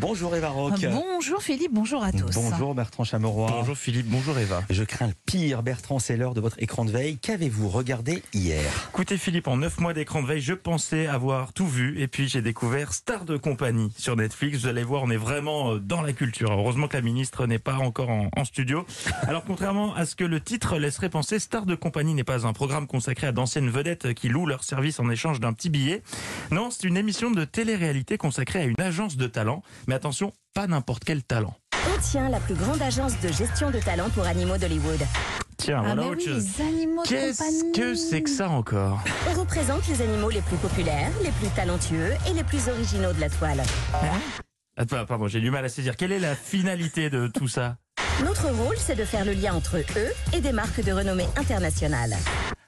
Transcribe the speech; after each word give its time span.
Bonjour 0.00 0.34
Eva 0.34 0.48
Rock. 0.48 0.86
Bonjour 0.90 1.42
Philippe, 1.42 1.72
bonjour 1.74 2.02
à 2.02 2.10
tous. 2.10 2.34
Bonjour 2.34 2.74
Bertrand 2.74 3.04
Chameroy. 3.04 3.50
Bonjour 3.50 3.76
Philippe, 3.76 4.06
bonjour 4.06 4.38
Eva. 4.38 4.62
Je 4.70 4.82
crains 4.82 5.08
le 5.08 5.12
pire. 5.26 5.62
Bertrand, 5.62 5.98
c'est 5.98 6.16
l'heure 6.16 6.32
de 6.32 6.40
votre 6.40 6.56
écran 6.62 6.86
de 6.86 6.90
veille. 6.90 7.18
Qu'avez-vous 7.18 7.68
regardé 7.68 8.22
hier? 8.32 8.62
Écoutez 8.88 9.18
Philippe, 9.18 9.46
en 9.46 9.58
9 9.58 9.78
mois 9.80 9.92
d'écran 9.92 10.22
de 10.22 10.26
veille, 10.26 10.40
je 10.40 10.54
pensais 10.54 11.06
avoir 11.06 11.52
tout 11.52 11.66
vu 11.66 12.00
et 12.00 12.08
puis 12.08 12.28
j'ai 12.28 12.40
découvert 12.40 12.94
Star 12.94 13.26
de 13.26 13.36
compagnie 13.36 13.92
sur 13.98 14.16
Netflix. 14.16 14.60
Vous 14.60 14.66
allez 14.68 14.84
voir, 14.84 15.02
on 15.02 15.10
est 15.10 15.18
vraiment 15.18 15.74
euh, 15.74 15.78
dans 15.78 16.00
la 16.00 16.14
culture. 16.14 16.50
Heureusement 16.50 16.88
que 16.88 16.96
la 16.96 17.02
ministre 17.02 17.46
n'est 17.46 17.58
pas 17.58 17.76
encore 17.76 18.08
en, 18.08 18.30
en 18.34 18.44
studio. 18.46 18.86
Alors 19.28 19.44
contrairement 19.44 19.94
à 19.94 20.06
ce 20.06 20.16
que 20.16 20.24
le 20.24 20.40
titre 20.40 20.78
laisserait 20.78 21.10
penser, 21.10 21.38
Star 21.38 21.66
de 21.66 21.74
compagnie 21.74 22.14
n'est 22.14 22.24
pas 22.24 22.46
un 22.46 22.54
programme 22.54 22.86
consacré 22.86 23.26
à 23.26 23.32
d'anciennes 23.32 23.68
vedettes 23.68 24.14
qui 24.14 24.30
louent 24.30 24.46
leur 24.46 24.64
service 24.64 24.98
en 24.98 25.10
échange 25.10 25.40
d'un 25.40 25.52
petit 25.52 25.68
billet. 25.68 26.02
Non, 26.50 26.70
c'est 26.70 26.86
une 26.86 26.96
émission 26.96 27.30
de 27.30 27.44
télé-réalité 27.44 28.16
consacrée 28.16 28.60
à 28.60 28.64
une 28.64 28.80
agence 28.80 29.18
de 29.18 29.26
talent. 29.26 29.62
Mais 29.90 29.96
attention, 29.96 30.32
pas 30.54 30.68
n'importe 30.68 31.02
quel 31.02 31.24
talent. 31.24 31.52
On 31.92 32.00
tient 32.00 32.28
la 32.28 32.38
plus 32.38 32.54
grande 32.54 32.80
agence 32.80 33.18
de 33.18 33.26
gestion 33.26 33.72
de 33.72 33.80
talent 33.80 34.08
pour 34.10 34.22
animaux 34.24 34.56
d'Hollywood. 34.56 35.00
Tiens, 35.56 35.78
Ah 35.80 35.82
voilà 35.82 36.02
mais 36.02 36.08
autre 36.10 36.22
oui, 36.24 36.32
chose. 36.32 36.46
les 36.58 36.64
animaux 36.64 37.02
de 37.02 37.08
Qu'est-ce 37.08 37.72
que 37.76 37.94
c'est 37.96 38.22
que 38.22 38.30
ça 38.30 38.50
encore? 38.50 39.02
On 39.28 39.40
représente 39.40 39.88
les 39.88 40.00
animaux 40.00 40.30
les 40.30 40.42
plus 40.42 40.58
populaires, 40.58 41.10
les 41.24 41.32
plus 41.32 41.48
talentueux 41.56 42.12
et 42.28 42.32
les 42.34 42.44
plus 42.44 42.68
originaux 42.68 43.12
de 43.12 43.20
la 43.20 43.30
toile. 43.30 43.60
Attends, 44.76 45.04
pardon, 45.06 45.26
j'ai 45.26 45.40
du 45.40 45.50
mal 45.50 45.64
à 45.64 45.68
saisir. 45.68 45.96
Quelle 45.96 46.12
est 46.12 46.20
la 46.20 46.36
finalité 46.36 47.10
de 47.10 47.26
tout 47.26 47.48
ça? 47.48 47.76
Notre 48.24 48.46
rôle, 48.48 48.76
c'est 48.78 48.94
de 48.94 49.04
faire 49.04 49.24
le 49.24 49.32
lien 49.32 49.54
entre 49.54 49.78
eux 49.78 50.12
et 50.32 50.40
des 50.40 50.52
marques 50.52 50.84
de 50.84 50.92
renommée 50.92 51.26
internationale. 51.36 52.14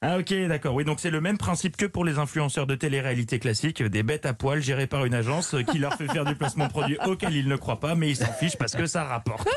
Ah 0.00 0.18
ok, 0.18 0.32
d'accord. 0.46 0.74
Oui, 0.76 0.84
donc 0.84 1.00
c'est 1.00 1.10
le 1.10 1.20
même 1.20 1.38
principe 1.38 1.76
que 1.76 1.84
pour 1.84 2.04
les 2.04 2.18
influenceurs 2.18 2.68
de 2.68 2.76
télé-réalité 2.76 3.40
classique, 3.40 3.82
des 3.82 4.04
bêtes 4.04 4.26
à 4.26 4.32
poil 4.32 4.62
gérées 4.62 4.86
par 4.86 5.04
une 5.04 5.14
agence 5.14 5.56
qui 5.72 5.80
leur 5.80 5.94
fait 5.94 6.06
faire 6.06 6.24
du 6.24 6.36
placement 6.36 6.66
de 6.66 6.70
produits 6.70 6.98
auquel 7.04 7.34
ils 7.34 7.48
ne 7.48 7.56
croient 7.56 7.80
pas, 7.80 7.96
mais 7.96 8.10
ils 8.10 8.16
s'en 8.16 8.32
fichent 8.32 8.56
parce 8.56 8.76
que 8.76 8.86
ça 8.86 9.02
rapporte. 9.02 9.48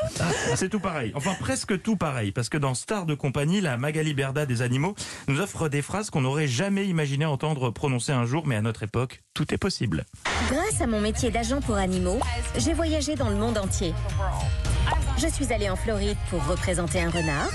C'est 0.56 0.68
tout 0.68 0.80
pareil. 0.80 1.12
Enfin, 1.14 1.34
presque 1.38 1.80
tout 1.80 1.94
pareil, 1.94 2.32
parce 2.32 2.48
que 2.48 2.58
dans 2.58 2.74
Star 2.74 3.06
de 3.06 3.14
compagnie, 3.14 3.60
la 3.60 3.76
Magali 3.76 4.14
Berda 4.14 4.44
des 4.44 4.62
animaux 4.62 4.96
nous 5.28 5.40
offre 5.40 5.68
des 5.68 5.80
phrases 5.80 6.10
qu'on 6.10 6.22
n'aurait 6.22 6.48
jamais 6.48 6.86
imaginé 6.86 7.24
entendre 7.24 7.70
prononcer 7.70 8.10
un 8.10 8.26
jour, 8.26 8.44
mais 8.44 8.56
à 8.56 8.62
notre 8.62 8.82
époque, 8.82 9.22
tout 9.34 9.54
est 9.54 9.58
possible. 9.58 10.04
Grâce 10.50 10.80
à 10.80 10.88
mon 10.88 11.00
métier 11.00 11.30
d'agent 11.30 11.60
pour 11.60 11.76
animaux, 11.76 12.18
j'ai 12.58 12.72
voyagé 12.72 13.14
dans 13.14 13.28
le 13.28 13.36
monde 13.36 13.58
entier. 13.58 13.94
Je 15.18 15.28
suis 15.28 15.52
allée 15.52 15.70
en 15.70 15.76
Floride 15.76 16.16
pour 16.30 16.44
représenter 16.46 17.00
un 17.00 17.10
renard. 17.10 17.50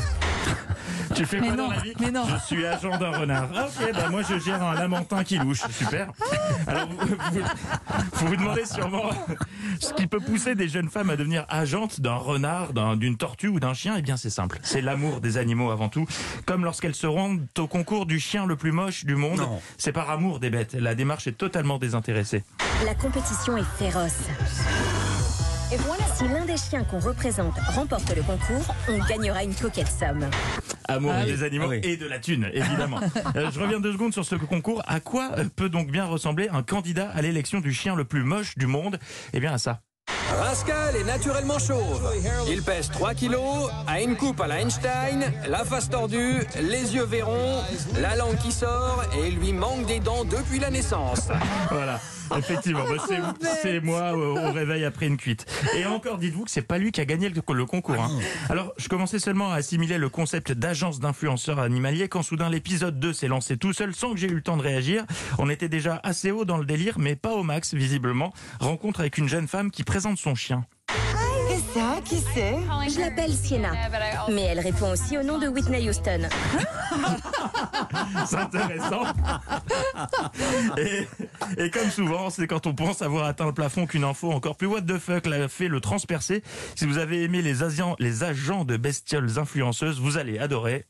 Tu 1.17 1.25
fais 1.25 1.39
Mais 1.39 1.47
quoi 1.47 1.55
non, 1.57 1.67
dans 1.67 1.73
la 1.73 1.79
vie 1.79 1.93
mais 1.99 2.11
non. 2.11 2.25
Je 2.27 2.45
suis 2.45 2.65
agent 2.65 2.97
d'un 2.97 3.11
renard. 3.11 3.49
Ah, 3.55 3.65
ok, 3.67 3.93
bah 3.93 4.09
moi 4.09 4.21
je 4.27 4.37
gère 4.39 4.61
un 4.63 4.73
lamentin 4.75 5.23
qui 5.23 5.37
louche. 5.37 5.61
Super. 5.71 6.09
Alors, 6.67 6.87
vous 6.89 6.97
vous, 7.07 7.41
vous 8.13 8.27
vous 8.27 8.35
demandez 8.35 8.65
sûrement 8.65 9.09
ce 9.79 9.93
qui 9.93 10.07
peut 10.07 10.19
pousser 10.19 10.55
des 10.55 10.67
jeunes 10.67 10.89
femmes 10.89 11.09
à 11.09 11.15
devenir 11.15 11.45
agentes 11.49 12.01
d'un 12.01 12.15
renard, 12.15 12.73
d'un- 12.73 12.95
d'une 12.95 13.17
tortue 13.17 13.47
ou 13.47 13.59
d'un 13.59 13.73
chien. 13.73 13.95
Eh 13.97 14.01
bien, 14.01 14.17
c'est 14.17 14.29
simple. 14.29 14.59
C'est 14.63 14.81
l'amour 14.81 15.21
des 15.21 15.37
animaux 15.37 15.71
avant 15.71 15.89
tout. 15.89 16.05
Comme 16.45 16.63
lorsqu'elles 16.63 16.95
se 16.95 17.07
rendent 17.07 17.45
au 17.57 17.67
concours 17.67 18.05
du 18.05 18.19
chien 18.19 18.45
le 18.45 18.55
plus 18.55 18.71
moche 18.71 19.05
du 19.05 19.15
monde. 19.15 19.37
Non. 19.39 19.59
C'est 19.77 19.91
par 19.93 20.09
amour 20.09 20.39
des 20.39 20.49
bêtes. 20.49 20.73
La 20.73 20.95
démarche 20.95 21.27
est 21.27 21.37
totalement 21.37 21.77
désintéressée. 21.77 22.43
La 22.85 22.93
compétition 22.95 23.57
est 23.57 23.63
féroce. 23.77 24.27
Et 25.71 25.75
voilà, 25.77 26.03
si 26.15 26.25
l'un 26.27 26.45
des 26.45 26.55
chiens 26.57 26.83
qu'on 26.85 26.99
représente 26.99 27.53
remporte 27.75 28.15
le 28.15 28.21
concours, 28.21 28.73
on 28.87 28.97
gagnera 29.05 29.43
une 29.43 29.53
coquette 29.53 29.89
somme. 29.89 30.25
Amour 30.87 31.11
Ah 31.13 31.21
oui. 31.25 31.31
des 31.33 31.43
animaux 31.43 31.65
Ah 31.67 31.71
oui. 31.71 31.81
et 31.83 31.97
de 31.97 32.07
la 32.07 32.19
thune, 32.19 32.49
évidemment. 32.53 32.99
Euh, 33.35 33.51
je 33.53 33.59
reviens 33.59 33.79
deux 33.79 33.91
secondes 33.91 34.13
sur 34.13 34.23
ce 34.25 34.35
concours. 34.35 34.81
À 34.87 34.99
quoi 35.01 35.31
euh, 35.37 35.43
peut 35.55 35.69
donc 35.69 35.91
bien 35.91 36.05
ressembler 36.05 36.47
un 36.51 36.63
candidat 36.63 37.09
à 37.13 37.21
l'élection 37.21 37.59
du 37.59 37.73
chien 37.73 37.95
le 37.95 38.05
plus 38.05 38.23
moche 38.23 38.57
du 38.57 38.65
monde? 38.67 38.97
Eh 39.33 39.39
bien 39.39 39.53
à 39.53 39.57
ça. 39.57 39.81
Rascal 40.39 40.95
est 40.95 41.03
naturellement 41.03 41.59
chauve. 41.59 42.09
Il 42.49 42.61
pèse 42.63 42.89
3 42.89 43.13
kilos, 43.13 43.69
a 43.87 44.02
une 44.02 44.15
coupe 44.15 44.39
à 44.41 44.47
la 44.47 44.61
Einstein, 44.61 45.31
la 45.47 45.65
face 45.65 45.89
tordue, 45.89 46.39
les 46.61 46.95
yeux 46.95 47.03
verrons, 47.05 47.61
la 47.99 48.15
langue 48.15 48.37
qui 48.37 48.52
sort 48.52 49.03
et 49.21 49.30
lui 49.31 49.52
manque 49.53 49.86
des 49.86 49.99
dents 49.99 50.23
depuis 50.23 50.59
la 50.59 50.69
naissance. 50.69 51.27
Voilà, 51.71 51.99
effectivement, 52.38 52.83
bah, 52.83 53.04
c'est, 53.08 53.20
c'est 53.61 53.80
moi 53.82 54.17
euh, 54.17 54.49
au 54.49 54.52
réveil 54.52 54.83
après 54.86 55.08
une 55.08 55.17
cuite. 55.17 55.45
Et 55.76 55.86
encore, 55.86 56.17
dites-vous 56.17 56.45
que 56.45 56.52
c'est 56.52 56.61
pas 56.61 56.77
lui 56.77 56.92
qui 56.92 57.02
a 57.02 57.05
gagné 57.05 57.30
le, 57.30 57.42
le 57.54 57.65
concours. 57.65 58.02
hein. 58.02 58.10
Alors, 58.49 58.73
je 58.77 58.88
commençais 58.88 59.20
seulement 59.20 59.52
à 59.52 59.55
assimiler 59.55 59.98
le 59.98 60.10
concept 60.10 60.52
d'agence 60.52 60.99
d'influenceurs 60.99 61.60
animaliers 61.60 62.08
quand 62.10 62.23
soudain 62.23 62.49
l'épisode 62.49 62.99
2 62.99 63.14
s'est 63.14 63.27
lancé 63.27 63.58
tout 63.58 63.73
seul 63.73 63.93
sans 63.95 64.11
que 64.11 64.17
j'ai 64.17 64.27
eu 64.27 64.36
le 64.36 64.42
temps 64.42 64.58
de 64.58 64.64
réagir. 64.64 65.05
On 65.37 65.49
était 65.49 65.70
déjà 65.70 65.99
assez 66.04 66.32
haut 66.32 66.45
dans 66.45 66.58
le 66.58 66.66
délire, 66.66 66.99
mais 66.99 67.16
pas 67.16 67.33
au 67.33 67.43
max, 67.43 67.73
visiblement. 67.73 68.33
Rencontre 68.60 68.99
avec 69.02 69.17
une 69.17 69.27
jeune 69.30 69.48
femme 69.48 69.71
qui 69.71 69.83
présente 69.83 70.17
son 70.17 70.36
chien. 70.36 70.66
Et 71.49 71.60
ça, 71.80 71.95
qui 72.04 72.17
c'est? 72.33 72.55
Je 72.89 72.99
l'appelle 72.99 73.32
Sienna, 73.33 73.71
mais 74.30 74.42
elle 74.43 74.60
répond 74.60 74.92
aussi 74.92 75.17
au 75.17 75.23
nom 75.23 75.37
de 75.37 75.48
Whitney 75.48 75.87
Houston. 75.89 76.27
C'est 78.25 78.37
intéressant. 78.37 79.03
Et, 81.57 81.69
comme 81.71 81.89
souvent, 81.89 82.29
c'est 82.29 82.47
quand 82.47 82.67
on 82.67 82.73
pense 82.73 83.01
avoir 83.01 83.25
atteint 83.25 83.45
le 83.45 83.53
plafond 83.53 83.85
qu'une 83.85 84.03
info 84.03 84.31
encore 84.31 84.55
plus 84.55 84.67
what 84.67 84.81
the 84.81 84.97
fuck 84.97 85.25
l'a 85.25 85.47
fait 85.47 85.67
le 85.67 85.79
transpercer. 85.81 86.43
Si 86.75 86.85
vous 86.85 86.97
avez 86.97 87.23
aimé 87.23 87.41
les, 87.41 87.55
les 87.99 88.23
agents 88.23 88.65
de 88.65 88.77
bestioles 88.77 89.39
influenceuses, 89.39 89.99
vous 89.99 90.17
allez 90.17 90.39
adorer. 90.39 90.85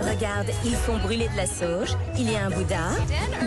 Regarde, 0.00 0.48
ils 0.64 0.74
font 0.74 0.98
brûler 0.98 1.28
de 1.28 1.36
la 1.36 1.46
sauge, 1.46 1.96
il 2.18 2.30
y 2.30 2.36
a 2.36 2.46
un 2.46 2.50
Bouddha, 2.50 2.90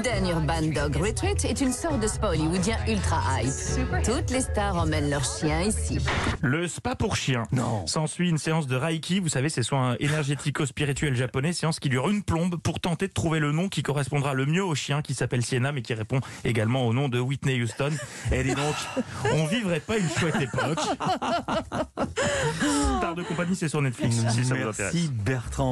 Dan 0.03 0.27
Urban 0.27 0.61
Dog 0.73 0.95
Retreat 0.95 1.45
est 1.45 1.61
une 1.61 1.71
sorte 1.71 1.99
de 1.99 2.07
spa 2.07 2.29
hollywoodien 2.29 2.77
ultra 2.87 3.41
hype. 3.41 4.03
Toutes 4.03 4.31
les 4.31 4.41
stars 4.41 4.77
emmènent 4.77 5.09
leurs 5.09 5.23
chiens 5.23 5.61
ici. 5.61 5.99
Le 6.41 6.67
spa 6.67 6.95
pour 6.95 7.15
chiens. 7.15 7.43
Non. 7.51 7.85
S'ensuit 7.87 8.29
une 8.29 8.37
séance 8.37 8.67
de 8.67 8.75
Reiki, 8.75 9.19
vous 9.19 9.29
savez, 9.29 9.49
c'est 9.49 9.63
soins 9.63 9.95
énergético-spirituel 9.99 11.15
japonais, 11.15 11.53
séance 11.53 11.79
qui 11.79 11.89
dure 11.89 12.09
une 12.09 12.23
plombe 12.23 12.57
pour 12.57 12.79
tenter 12.79 13.07
de 13.07 13.13
trouver 13.13 13.39
le 13.39 13.51
nom 13.51 13.69
qui 13.69 13.83
correspondra 13.83 14.33
le 14.33 14.45
mieux 14.45 14.63
au 14.63 14.75
chien 14.75 15.01
qui 15.01 15.13
s'appelle 15.13 15.43
Sienna, 15.43 15.71
mais 15.71 15.81
qui 15.81 15.93
répond 15.93 16.19
également 16.43 16.85
au 16.87 16.93
nom 16.93 17.09
de 17.09 17.19
Whitney 17.19 17.61
Houston. 17.61 17.91
Et 18.31 18.43
dis 18.43 18.55
donc, 18.55 18.75
on 19.33 19.45
vivrait 19.45 19.79
pas 19.79 19.97
une 19.97 20.09
chouette 20.09 20.41
époque. 20.41 20.79
Star 22.97 23.15
de 23.15 23.23
compagnie, 23.23 23.55
c'est 23.55 23.69
sur 23.69 23.81
Netflix, 23.81 24.17
si 24.29 24.45
ça 24.45 24.55
vous 24.55 24.67
intéresse. 24.67 24.93
Merci 24.93 25.09
Bertrand. 25.11 25.71